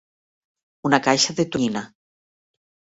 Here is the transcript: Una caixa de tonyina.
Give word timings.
Una 0.91 1.01
caixa 1.09 1.37
de 1.43 1.47
tonyina. 1.55 1.87